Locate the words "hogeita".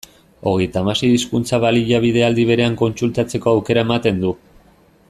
0.51-0.79